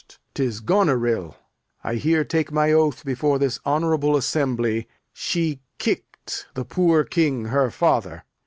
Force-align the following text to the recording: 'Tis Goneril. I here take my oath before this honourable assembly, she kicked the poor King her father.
'Tis 0.33 0.61
Goneril. 0.61 1.35
I 1.83 1.93
here 1.93 2.23
take 2.25 2.51
my 2.51 2.71
oath 2.71 3.05
before 3.05 3.37
this 3.37 3.59
honourable 3.67 4.17
assembly, 4.17 4.87
she 5.13 5.61
kicked 5.77 6.47
the 6.55 6.65
poor 6.65 7.03
King 7.03 7.45
her 7.45 7.69
father. 7.69 8.23